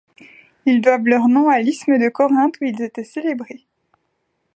Ils 0.65 0.81
doivent 0.81 1.05
leur 1.05 1.27
nom 1.27 1.47
à 1.47 1.59
l'isthme 1.61 1.99
de 1.99 2.09
Corinthe 2.09 2.55
où 2.59 2.63
ils 2.65 2.81
étaient 2.81 3.03
célébrés. 3.03 3.67